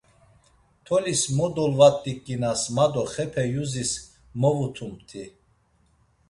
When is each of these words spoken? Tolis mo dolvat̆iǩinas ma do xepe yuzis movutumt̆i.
Tolis 0.85 1.21
mo 1.35 1.45
dolvat̆iǩinas 1.55 2.61
ma 2.75 2.85
do 2.93 3.03
xepe 3.13 3.43
yuzis 3.53 3.91
movutumt̆i. 4.39 5.23